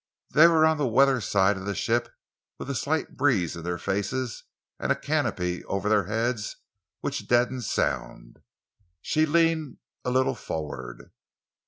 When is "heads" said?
6.05-6.55